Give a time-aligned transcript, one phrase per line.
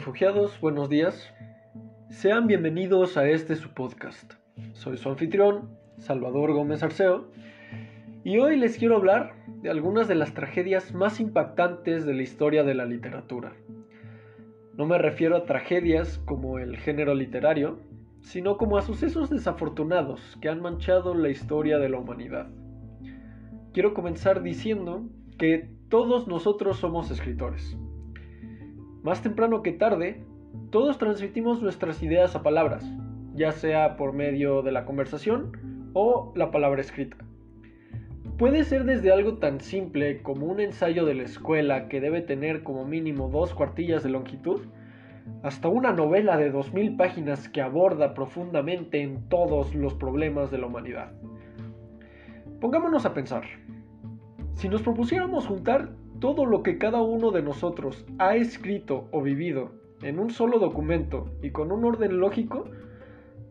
[0.00, 1.30] Refugiados, buenos días.
[2.08, 4.32] Sean bienvenidos a este su podcast.
[4.72, 7.28] Soy su anfitrión, Salvador Gómez Arceo,
[8.24, 12.64] y hoy les quiero hablar de algunas de las tragedias más impactantes de la historia
[12.64, 13.52] de la literatura.
[14.74, 17.78] No me refiero a tragedias como el género literario,
[18.22, 22.48] sino como a sucesos desafortunados que han manchado la historia de la humanidad.
[23.74, 25.04] Quiero comenzar diciendo
[25.36, 27.76] que todos nosotros somos escritores.
[29.02, 30.22] Más temprano que tarde,
[30.70, 32.84] todos transmitimos nuestras ideas a palabras,
[33.34, 37.16] ya sea por medio de la conversación o la palabra escrita.
[38.36, 42.62] Puede ser desde algo tan simple como un ensayo de la escuela que debe tener
[42.62, 44.60] como mínimo dos cuartillas de longitud,
[45.42, 50.66] hasta una novela de 2.000 páginas que aborda profundamente en todos los problemas de la
[50.66, 51.12] humanidad.
[52.60, 53.44] Pongámonos a pensar.
[54.54, 59.72] Si nos propusiéramos juntar todo lo que cada uno de nosotros ha escrito o vivido
[60.02, 62.64] en un solo documento y con un orden lógico,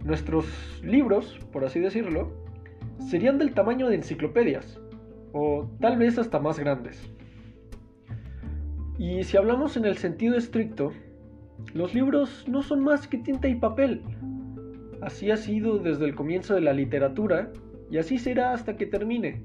[0.03, 0.45] nuestros
[0.83, 2.31] libros, por así decirlo,
[3.09, 4.79] serían del tamaño de enciclopedias,
[5.33, 7.11] o tal vez hasta más grandes.
[8.97, 10.91] Y si hablamos en el sentido estricto,
[11.73, 14.01] los libros no son más que tinta y papel.
[15.01, 17.51] Así ha sido desde el comienzo de la literatura
[17.89, 19.41] y así será hasta que termine.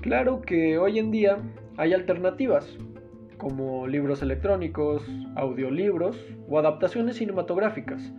[0.00, 1.38] Claro que hoy en día
[1.82, 2.78] hay alternativas,
[3.38, 6.16] como libros electrónicos, audiolibros
[6.48, 8.12] o adaptaciones cinematográficas.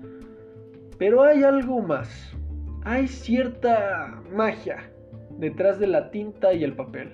[0.98, 2.36] Pero hay algo más.
[2.84, 4.92] Hay cierta magia
[5.40, 7.12] detrás de la tinta y el papel.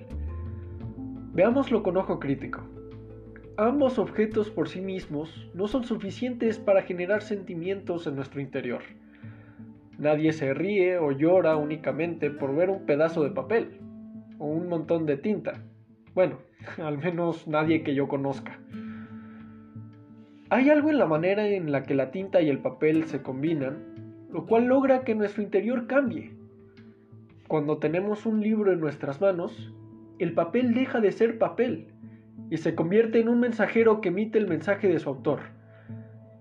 [1.34, 2.62] Veámoslo con ojo crítico.
[3.56, 8.82] Ambos objetos por sí mismos no son suficientes para generar sentimientos en nuestro interior.
[9.98, 13.78] Nadie se ríe o llora únicamente por ver un pedazo de papel
[14.40, 15.62] o un montón de tinta.
[16.14, 16.38] Bueno,
[16.78, 18.58] al menos nadie que yo conozca.
[20.50, 24.26] Hay algo en la manera en la que la tinta y el papel se combinan,
[24.32, 26.32] lo cual logra que nuestro interior cambie.
[27.46, 29.72] Cuando tenemos un libro en nuestras manos,
[30.18, 31.88] el papel deja de ser papel
[32.50, 35.40] y se convierte en un mensajero que emite el mensaje de su autor.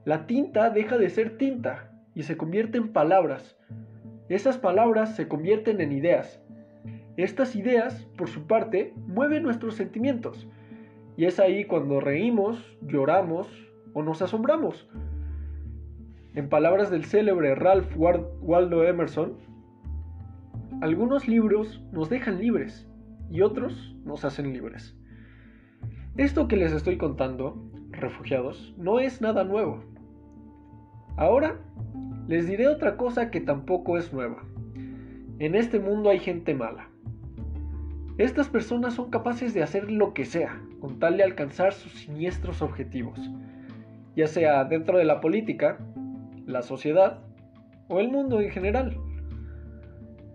[0.06, 3.58] La tinta deja de ser tinta y se convierte en palabras.
[4.28, 6.42] Esas palabras se convierten en ideas
[7.24, 10.48] estas ideas, por su parte, mueven nuestros sentimientos.
[11.18, 13.48] Y es ahí cuando reímos, lloramos
[13.94, 14.88] o nos asombramos.
[16.36, 19.38] En palabras del célebre Ralph Waldo Emerson,
[20.82, 22.88] algunos libros nos dejan libres
[23.30, 24.96] y otros nos hacen libres.
[26.16, 29.84] Esto que les estoy contando, refugiados, no es nada nuevo.
[31.18, 31.60] Ahora
[32.28, 34.44] les diré otra cosa que tampoco es nueva.
[35.40, 36.89] En este mundo hay gente mala.
[38.20, 42.62] Estas personas son capaces de hacer lo que sea con tal de alcanzar sus siniestros
[42.62, 43.18] objetivos,
[44.14, 45.78] ya sea dentro de la política,
[46.46, 47.22] la sociedad
[47.88, 48.98] o el mundo en general.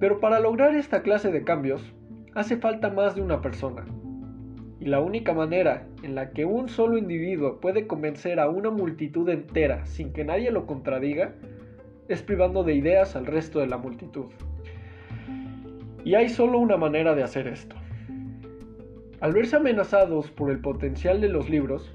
[0.00, 1.83] Pero para lograr esta clase de cambios
[2.34, 3.84] hace falta más de una persona.
[4.81, 9.28] Y la única manera en la que un solo individuo puede convencer a una multitud
[9.28, 11.34] entera sin que nadie lo contradiga
[12.09, 14.31] es privando de ideas al resto de la multitud.
[16.04, 17.76] Y hay solo una manera de hacer esto.
[19.20, 21.91] Al verse amenazados por el potencial de los libros,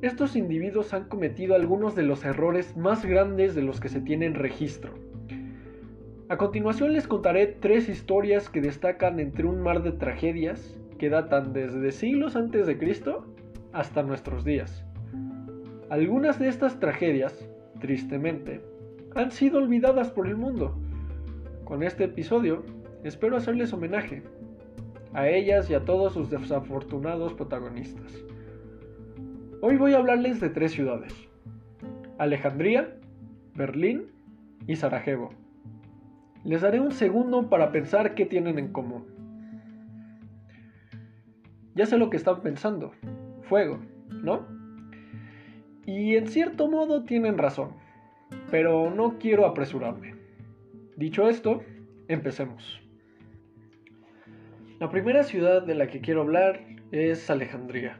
[0.00, 4.34] estos individuos han cometido algunos de los errores más grandes de los que se tienen
[4.34, 4.94] registro.
[6.30, 11.52] A continuación les contaré tres historias que destacan entre un mar de tragedias que datan
[11.52, 13.26] desde siglos antes de Cristo
[13.72, 14.86] hasta nuestros días.
[15.90, 17.46] Algunas de estas tragedias,
[17.78, 18.62] tristemente,
[19.14, 20.78] han sido olvidadas por el mundo.
[21.64, 22.62] Con este episodio
[23.04, 24.22] Espero hacerles homenaje
[25.12, 28.24] a ellas y a todos sus desafortunados protagonistas.
[29.60, 31.12] Hoy voy a hablarles de tres ciudades.
[32.16, 32.96] Alejandría,
[33.54, 34.06] Berlín
[34.66, 35.34] y Sarajevo.
[36.44, 39.04] Les daré un segundo para pensar qué tienen en común.
[41.74, 42.92] Ya sé lo que están pensando.
[43.42, 43.80] Fuego,
[44.22, 44.46] ¿no?
[45.84, 47.72] Y en cierto modo tienen razón.
[48.50, 50.14] Pero no quiero apresurarme.
[50.96, 51.62] Dicho esto,
[52.08, 52.83] empecemos.
[54.84, 56.60] La primera ciudad de la que quiero hablar
[56.92, 57.98] es Alejandría.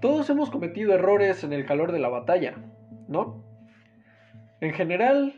[0.00, 2.56] Todos hemos cometido errores en el calor de la batalla,
[3.06, 3.44] ¿no?
[4.60, 5.32] En general,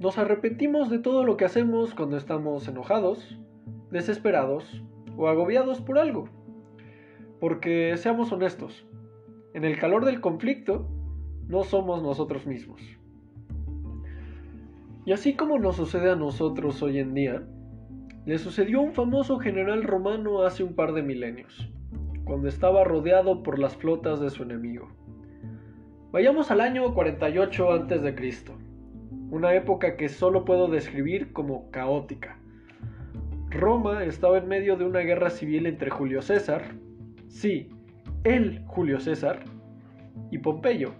[0.00, 3.38] nos arrepentimos de todo lo que hacemos cuando estamos enojados,
[3.92, 4.82] desesperados
[5.16, 6.28] o agobiados por algo.
[7.38, 8.84] Porque, seamos honestos,
[9.54, 10.88] en el calor del conflicto
[11.46, 12.82] no somos nosotros mismos.
[15.06, 17.46] Y así como nos sucede a nosotros hoy en día,
[18.24, 21.68] le sucedió un famoso general romano hace un par de milenios,
[22.24, 24.88] cuando estaba rodeado por las flotas de su enemigo.
[26.12, 28.34] Vayamos al año 48 a.C.,
[29.30, 32.38] una época que solo puedo describir como caótica.
[33.50, 36.74] Roma estaba en medio de una guerra civil entre Julio César,
[37.28, 37.70] sí,
[38.24, 39.40] él Julio César,
[40.30, 40.92] y Pompeyo,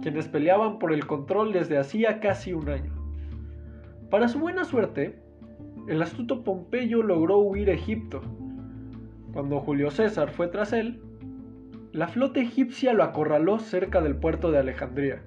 [0.00, 2.92] quienes peleaban por el control desde hacía casi un año.
[4.10, 5.25] Para su buena suerte,
[5.88, 8.20] el astuto Pompeyo logró huir a Egipto.
[9.32, 11.00] Cuando Julio César fue tras él,
[11.92, 15.22] la flota egipcia lo acorraló cerca del puerto de Alejandría,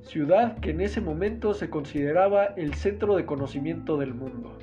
[0.00, 4.58] ciudad que en ese momento se consideraba el centro de conocimiento del mundo.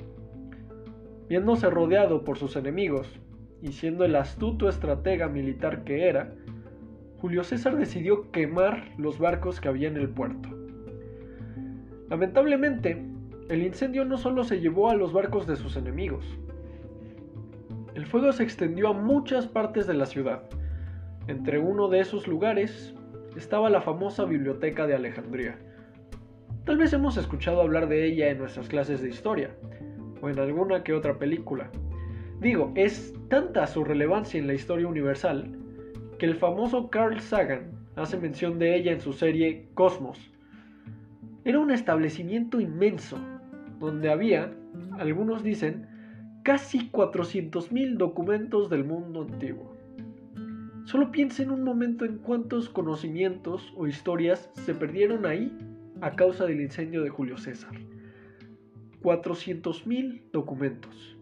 [1.28, 3.08] Viéndose rodeado por sus enemigos
[3.62, 6.34] y siendo el astuto estratega militar que era,
[7.20, 10.50] Julio César decidió quemar los barcos que había en el puerto.
[12.08, 13.15] Lamentablemente,
[13.48, 16.24] el incendio no solo se llevó a los barcos de sus enemigos,
[17.96, 20.42] el fuego se extendió a muchas partes de la ciudad.
[21.28, 22.94] Entre uno de esos lugares
[23.38, 25.58] estaba la famosa biblioteca de Alejandría.
[26.64, 29.56] Tal vez hemos escuchado hablar de ella en nuestras clases de historia,
[30.20, 31.70] o en alguna que otra película.
[32.38, 35.56] Digo, es tanta su relevancia en la historia universal
[36.18, 40.18] que el famoso Carl Sagan hace mención de ella en su serie Cosmos.
[41.46, 43.18] Era un establecimiento inmenso,
[43.78, 44.52] donde había,
[44.98, 45.86] algunos dicen,
[46.42, 49.76] casi 400.000 documentos del mundo antiguo.
[50.84, 55.52] Solo piensen un momento en cuántos conocimientos o historias se perdieron ahí
[56.00, 57.72] a causa del incendio de Julio César.
[59.02, 61.18] 400.000 documentos.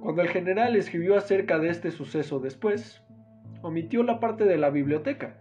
[0.00, 3.00] Cuando el general escribió acerca de este suceso después,
[3.62, 5.36] omitió la parte de la biblioteca.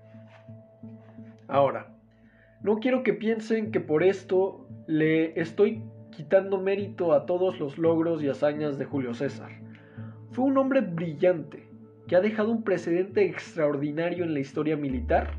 [1.47, 1.96] Ahora,
[2.63, 8.23] no quiero que piensen que por esto le estoy quitando mérito a todos los logros
[8.23, 9.51] y hazañas de Julio César.
[10.31, 11.69] Fue un hombre brillante,
[12.07, 15.37] que ha dejado un precedente extraordinario en la historia militar,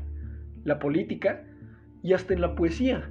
[0.63, 1.43] la política
[2.03, 3.09] y hasta en la poesía.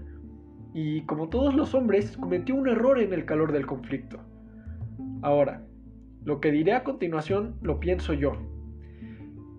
[0.72, 4.20] Y como todos los hombres, cometió un error en el calor del conflicto.
[5.22, 5.64] Ahora,
[6.24, 8.32] lo que diré a continuación lo pienso yo,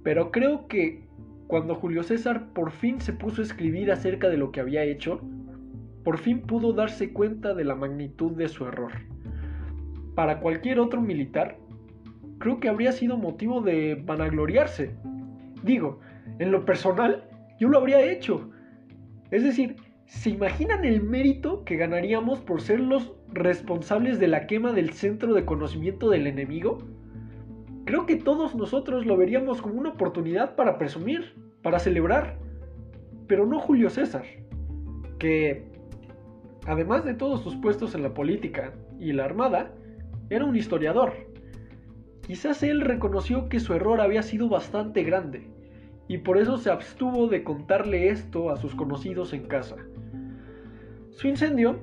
[0.03, 1.08] pero creo que
[1.49, 5.19] cuando Julio César por fin se puso a escribir acerca de lo que había hecho,
[6.03, 8.91] por fin pudo darse cuenta de la magnitud de su error.
[10.13, 11.57] Para cualquier otro militar,
[12.37, 14.91] creo que habría sido motivo de vanagloriarse.
[15.63, 16.01] Digo,
[16.37, 17.23] en lo personal,
[17.59, 18.51] yo lo habría hecho.
[19.31, 24.71] Es decir, ¿se imaginan el mérito que ganaríamos por ser los responsables de la quema
[24.71, 26.77] del centro de conocimiento del enemigo?
[27.89, 31.33] Creo que todos nosotros lo veríamos como una oportunidad para presumir,
[31.63, 32.37] para celebrar,
[33.25, 34.25] pero no Julio César,
[35.17, 35.65] que,
[36.67, 39.73] además de todos sus puestos en la política y la armada,
[40.29, 41.13] era un historiador.
[42.21, 45.49] Quizás él reconoció que su error había sido bastante grande,
[46.07, 49.77] y por eso se abstuvo de contarle esto a sus conocidos en casa.
[51.09, 51.79] Su incendio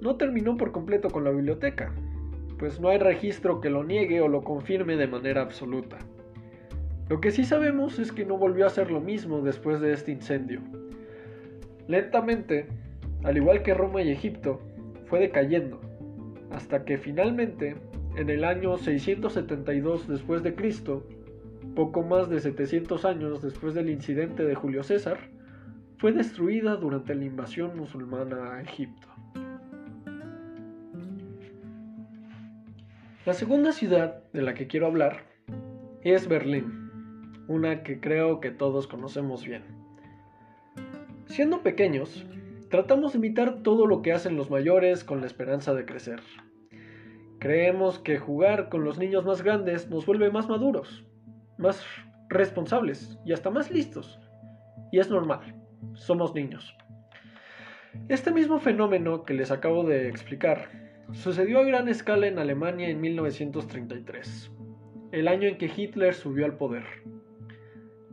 [0.00, 1.92] no terminó por completo con la biblioteca,
[2.62, 5.98] pues no hay registro que lo niegue o lo confirme de manera absoluta.
[7.08, 10.12] Lo que sí sabemos es que no volvió a hacer lo mismo después de este
[10.12, 10.60] incendio.
[11.88, 12.68] Lentamente,
[13.24, 14.60] al igual que Roma y Egipto,
[15.06, 15.80] fue decayendo,
[16.52, 17.74] hasta que finalmente,
[18.14, 21.04] en el año 672 después de Cristo,
[21.74, 25.18] poco más de 700 años después del incidente de Julio César,
[25.98, 29.08] fue destruida durante la invasión musulmana a Egipto.
[33.24, 35.18] La segunda ciudad de la que quiero hablar
[36.02, 36.90] es Berlín,
[37.46, 39.62] una que creo que todos conocemos bien.
[41.26, 42.26] Siendo pequeños,
[42.68, 46.18] tratamos de imitar todo lo que hacen los mayores con la esperanza de crecer.
[47.38, 51.04] Creemos que jugar con los niños más grandes nos vuelve más maduros,
[51.58, 51.80] más
[52.28, 54.18] responsables y hasta más listos.
[54.90, 55.54] Y es normal,
[55.94, 56.76] somos niños.
[58.08, 63.00] Este mismo fenómeno que les acabo de explicar Sucedió a gran escala en Alemania en
[63.02, 64.50] 1933,
[65.12, 66.84] el año en que Hitler subió al poder.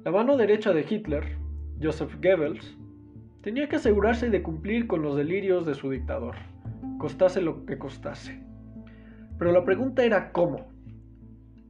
[0.03, 1.37] La mano derecha de Hitler,
[1.81, 2.77] Joseph Goebbels,
[3.41, 6.35] tenía que asegurarse de cumplir con los delirios de su dictador,
[6.97, 8.43] costase lo que costase.
[9.37, 10.67] Pero la pregunta era cómo.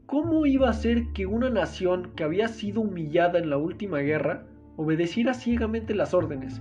[0.08, 4.48] ¿Cómo iba a ser que una nación que había sido humillada en la última guerra
[4.78, 6.60] obedeciera ciegamente las órdenes,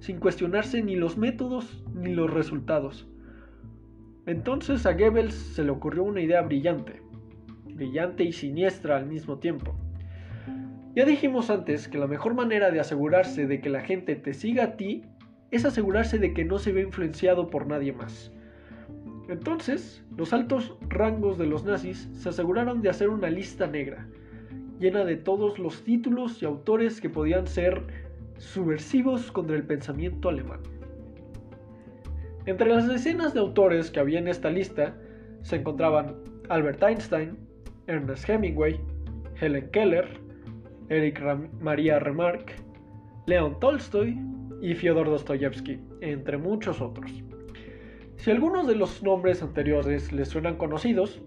[0.00, 3.08] sin cuestionarse ni los métodos ni los resultados?
[4.28, 7.00] Entonces a Goebbels se le ocurrió una idea brillante,
[7.64, 9.74] brillante y siniestra al mismo tiempo.
[10.94, 14.64] Ya dijimos antes que la mejor manera de asegurarse de que la gente te siga
[14.64, 15.06] a ti
[15.50, 18.30] es asegurarse de que no se ve influenciado por nadie más.
[19.30, 24.08] Entonces, los altos rangos de los nazis se aseguraron de hacer una lista negra,
[24.78, 27.82] llena de todos los títulos y autores que podían ser
[28.36, 30.60] subversivos contra el pensamiento alemán.
[32.46, 34.94] Entre las decenas de autores que había en esta lista
[35.42, 36.14] se encontraban
[36.48, 37.36] Albert Einstein,
[37.86, 38.80] Ernest Hemingway,
[39.40, 40.08] Helen Keller,
[40.88, 41.20] Erich
[41.60, 42.54] Maria Remarque,
[43.26, 44.18] Leon Tolstoy
[44.60, 47.22] y Fyodor Dostoyevsky, entre muchos otros.
[48.16, 51.20] Si algunos de los nombres anteriores les suenan conocidos,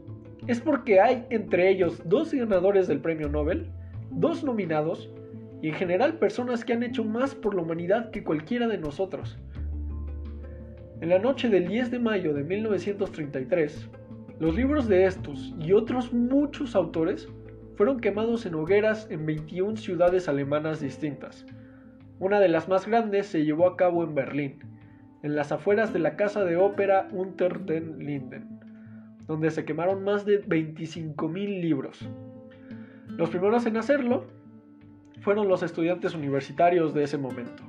[0.48, 3.70] es porque hay entre ellos dos ganadores del premio Nobel,
[4.10, 5.10] dos nominados
[5.62, 9.38] y en general personas que han hecho más por la humanidad que cualquiera de nosotros.
[11.02, 13.90] En la noche del 10 de mayo de 1933,
[14.40, 17.28] los libros de estos y otros muchos autores
[17.76, 21.48] fueron quemados en hogueras en 21 ciudades alemanas distintas.
[22.20, 24.60] Una de las más grandes se llevó a cabo en Berlín,
[25.24, 28.60] en las afueras de la casa de ópera Unter den Linden,
[29.26, 32.08] donde se quemaron más de 25.000 libros.
[33.08, 34.28] Los primeros en hacerlo
[35.22, 37.64] fueron los estudiantes universitarios de ese momento,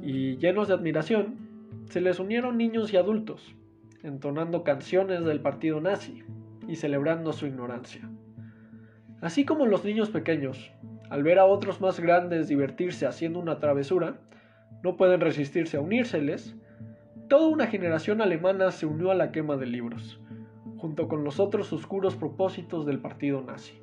[0.00, 1.49] y llenos de admiración,
[1.90, 3.54] se les unieron niños y adultos,
[4.04, 6.22] entonando canciones del partido nazi
[6.68, 8.08] y celebrando su ignorancia.
[9.20, 10.70] Así como los niños pequeños,
[11.10, 14.20] al ver a otros más grandes divertirse haciendo una travesura,
[14.84, 16.54] no pueden resistirse a unírseles,
[17.28, 20.20] toda una generación alemana se unió a la quema de libros,
[20.76, 23.80] junto con los otros oscuros propósitos del partido nazi.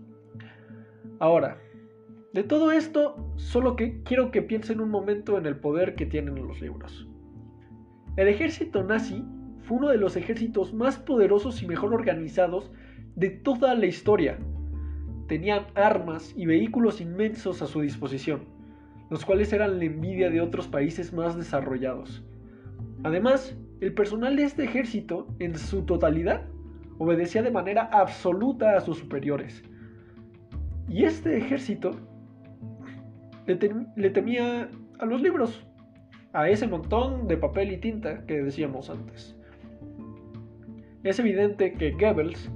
[1.19, 1.57] Ahora,
[2.31, 6.47] de todo esto, solo que quiero que piensen un momento en el poder que tienen
[6.47, 7.05] los libros.
[8.17, 9.23] El ejército nazi
[9.61, 12.71] fue uno de los ejércitos más poderosos y mejor organizados
[13.15, 14.37] de toda la historia
[15.27, 18.45] tenían armas y vehículos inmensos a su disposición,
[19.09, 22.23] los cuales eran la envidia de otros países más desarrollados.
[23.03, 26.45] Además, el personal de este ejército, en su totalidad,
[26.97, 29.63] obedecía de manera absoluta a sus superiores.
[30.89, 31.91] Y este ejército
[33.45, 34.69] le, temía
[34.99, 35.66] a los libros,
[36.33, 39.35] a ese montón de papel y tinta que decíamos antes.
[41.03, 42.49] Es evidente que Goebbels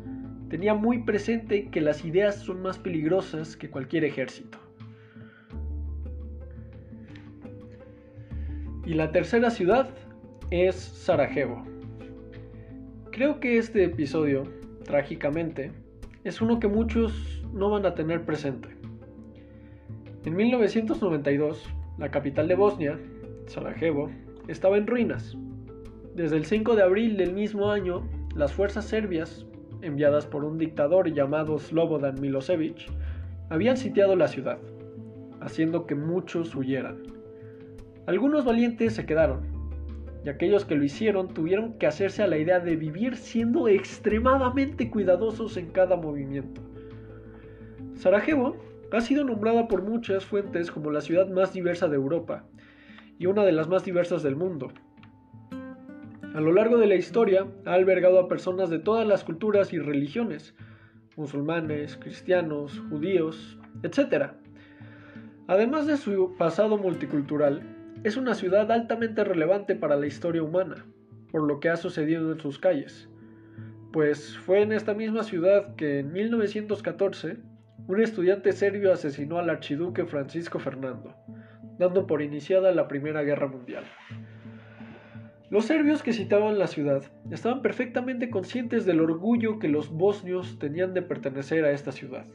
[0.50, 4.58] tenía muy presente que las ideas son más peligrosas que cualquier ejército.
[8.86, 9.90] Y la tercera ciudad
[10.50, 11.64] es Sarajevo.
[13.12, 14.44] Creo que este episodio,
[14.84, 15.72] trágicamente,
[16.24, 18.70] es uno que muchos no van a tener presente.
[20.26, 23.00] En 1992, la capital de Bosnia,
[23.52, 24.10] Sarajevo,
[24.48, 25.38] estaba en ruinas.
[26.16, 29.46] Desde el 5 de abril del mismo año, las fuerzas serbias
[29.82, 32.90] enviadas por un dictador llamado Slobodan Milosevic,
[33.50, 34.58] habían sitiado la ciudad,
[35.42, 37.04] haciendo que muchos huyeran.
[38.06, 39.42] Algunos valientes se quedaron,
[40.24, 44.90] y aquellos que lo hicieron tuvieron que hacerse a la idea de vivir siendo extremadamente
[44.90, 46.62] cuidadosos en cada movimiento.
[47.96, 48.56] Sarajevo
[48.94, 52.46] ha sido nombrada por muchas fuentes como la ciudad más diversa de Europa
[53.22, 54.72] y una de las más diversas del mundo,
[56.34, 59.78] a lo largo de la historia ha albergado a personas de todas las culturas y
[59.78, 60.56] religiones,
[61.16, 64.32] musulmanes, cristianos, judíos, etc.
[65.46, 67.62] Además de su pasado multicultural,
[68.04, 70.84] es una ciudad altamente relevante para la historia humana,
[71.32, 73.08] por lo que ha sucedido en sus calles.
[73.94, 77.38] Pues fue en esta misma ciudad que en 1914
[77.88, 81.14] un estudiante serbio asesinó al archiduque Francisco Fernando,
[81.78, 83.84] dando por iniciada la Primera Guerra Mundial.
[85.50, 90.94] Los serbios que citaban la ciudad estaban perfectamente conscientes del orgullo que los bosnios tenían
[90.94, 92.26] de pertenecer a esta ciudad.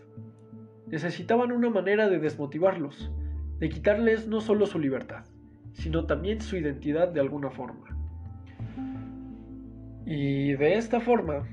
[0.86, 3.10] Necesitaban una manera de desmotivarlos,
[3.58, 5.24] de quitarles no solo su libertad,
[5.72, 7.96] sino también su identidad de alguna forma.
[10.04, 11.48] Y de esta forma,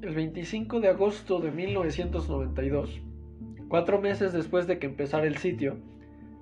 [0.00, 3.02] el 25 de agosto de 1992,
[3.68, 5.76] cuatro meses después de que empezara el sitio,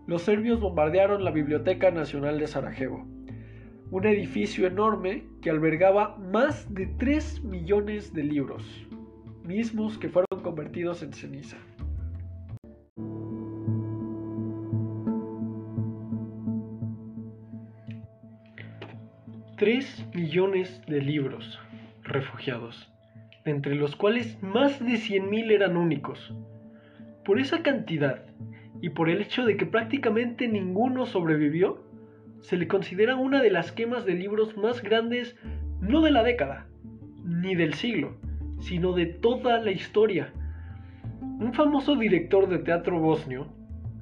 [0.06, 3.06] los serbios bombardearon la Biblioteca Nacional de Sarajevo
[3.94, 8.64] un edificio enorme que albergaba más de 3 millones de libros,
[9.44, 11.56] mismos que fueron convertidos en ceniza.
[19.56, 21.60] Tres millones de libros
[22.02, 22.92] refugiados,
[23.44, 26.34] entre los cuales más de 100.000 eran únicos.
[27.24, 28.23] Por esa cantidad
[28.84, 31.82] y por el hecho de que prácticamente ninguno sobrevivió,
[32.40, 35.38] se le considera una de las quemas de libros más grandes
[35.80, 36.66] no de la década,
[37.24, 38.18] ni del siglo,
[38.60, 40.34] sino de toda la historia.
[41.22, 43.46] Un famoso director de teatro bosnio,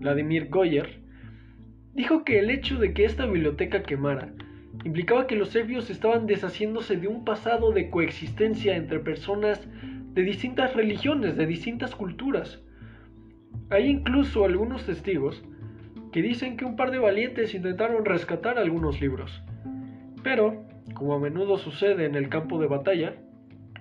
[0.01, 0.99] Vladimir Goyer,
[1.95, 4.33] dijo que el hecho de que esta biblioteca quemara
[4.85, 9.61] implicaba que los serbios estaban deshaciéndose de un pasado de coexistencia entre personas
[10.13, 12.61] de distintas religiones, de distintas culturas.
[13.73, 15.43] Hay incluso algunos testigos
[16.13, 19.43] que dicen que un par de valientes intentaron rescatar algunos libros.
[20.23, 23.15] Pero, como a menudo sucede en el campo de batalla,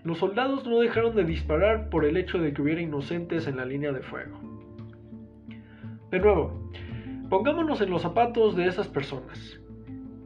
[0.05, 3.65] los soldados no dejaron de disparar por el hecho de que hubiera inocentes en la
[3.65, 4.39] línea de fuego.
[6.10, 6.71] De nuevo,
[7.29, 9.60] pongámonos en los zapatos de esas personas.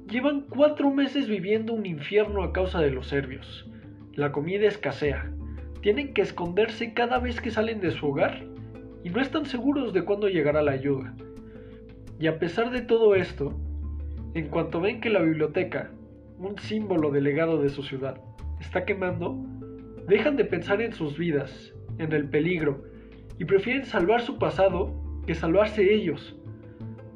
[0.07, 3.67] Llevan cuatro meses viviendo un infierno a causa de los serbios.
[4.13, 5.31] La comida escasea.
[5.81, 8.45] Tienen que esconderse cada vez que salen de su hogar
[9.05, 11.13] y no están seguros de cuándo llegará la ayuda.
[12.19, 13.53] Y a pesar de todo esto,
[14.33, 15.91] en cuanto ven que la biblioteca,
[16.39, 18.19] un símbolo del legado de su ciudad,
[18.59, 19.37] está quemando,
[20.07, 22.83] dejan de pensar en sus vidas, en el peligro,
[23.37, 24.91] y prefieren salvar su pasado
[25.27, 26.35] que salvarse ellos.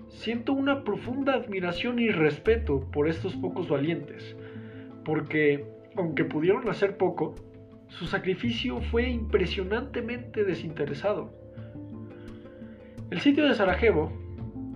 [0.09, 4.37] Siento una profunda admiración y respeto por estos pocos valientes,
[5.03, 5.65] porque,
[5.95, 7.33] aunque pudieron hacer poco,
[7.87, 11.38] su sacrificio fue impresionantemente desinteresado.
[13.11, 14.11] El sitio de Sarajevo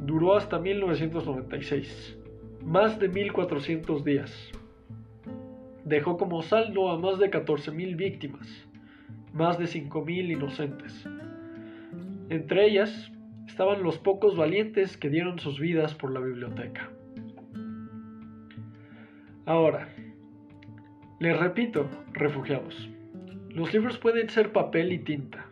[0.02, 2.18] duró hasta 1996,
[2.64, 4.52] más de 1400 días
[5.86, 8.68] dejó como saldo a más de 14.000 víctimas,
[9.34, 11.06] más de 5.000 inocentes.
[12.30, 13.12] Entre ellas
[13.48, 16.90] estaban los pocos valientes que dieron sus vidas por la biblioteca.
[19.46, 19.90] Ahora,
[21.20, 22.90] les repito, refugiados,
[23.50, 25.48] los libros pueden ser papel y tinta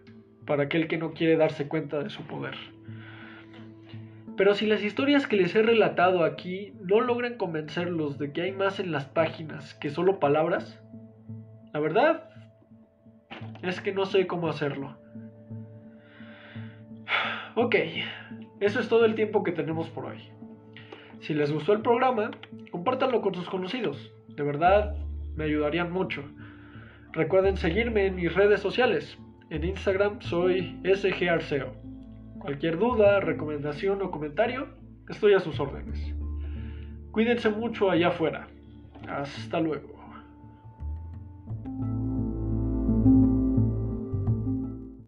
[0.45, 2.55] para aquel que no quiere darse cuenta de su poder.
[4.41, 8.51] Pero si las historias que les he relatado aquí no logran convencerlos de que hay
[8.51, 10.81] más en las páginas que solo palabras,
[11.71, 12.27] la verdad
[13.62, 14.98] es que no sé cómo hacerlo.
[17.53, 17.75] Ok,
[18.62, 20.17] eso es todo el tiempo que tenemos por hoy.
[21.19, 22.31] Si les gustó el programa,
[22.71, 24.12] compártanlo con sus conocidos.
[24.29, 24.95] De verdad,
[25.36, 26.24] me ayudarían mucho.
[27.12, 29.19] Recuerden seguirme en mis redes sociales.
[29.51, 31.80] En Instagram soy sgarceo.
[32.41, 34.67] Cualquier duda, recomendación o comentario,
[35.08, 36.13] estoy a sus órdenes.
[37.12, 38.47] Cuídense mucho allá afuera.
[39.08, 40.00] Hasta luego.